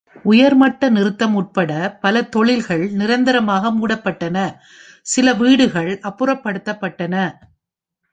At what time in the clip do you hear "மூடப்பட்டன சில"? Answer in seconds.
3.71-5.33